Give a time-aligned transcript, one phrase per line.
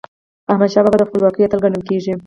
[0.51, 2.13] احمدشاه بابا د خپلواکی اتل ګڼل کېږي.